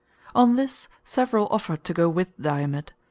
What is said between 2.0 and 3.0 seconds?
with Diomed.